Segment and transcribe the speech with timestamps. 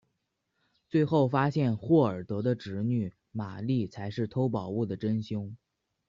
[0.89, 5.55] 最后发现霍尔德的侄女玛丽才是偷宝物的真凶。